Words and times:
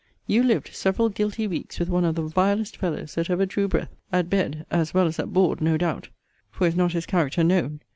You 0.25 0.41
lived 0.41 0.73
several 0.73 1.09
guilty 1.09 1.45
weeks 1.45 1.77
with 1.77 1.87
one 1.87 2.05
of 2.05 2.15
the 2.15 2.23
vilest 2.23 2.75
fellows 2.75 3.13
that 3.13 3.29
ever 3.29 3.45
drew 3.45 3.67
breath, 3.67 3.95
at 4.11 4.31
bed, 4.31 4.65
as 4.71 4.95
well 4.95 5.05
as 5.05 5.19
at 5.19 5.31
board, 5.31 5.61
no 5.61 5.77
doubt, 5.77 6.09
(for 6.49 6.65
is 6.65 6.75
not 6.75 6.93
his 6.93 7.05
character 7.05 7.43
known?) 7.43 7.81